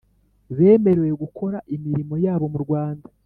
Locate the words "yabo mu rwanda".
2.25-3.07